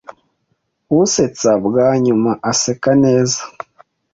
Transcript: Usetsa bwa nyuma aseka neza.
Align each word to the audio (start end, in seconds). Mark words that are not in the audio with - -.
Usetsa 1.01 1.51
bwa 1.65 1.87
nyuma 2.03 2.31
aseka 2.51 2.91
neza. 3.03 3.41